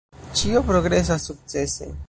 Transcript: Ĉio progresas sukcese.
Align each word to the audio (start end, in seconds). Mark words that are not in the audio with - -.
Ĉio 0.39 0.63
progresas 0.69 1.29
sukcese. 1.31 1.95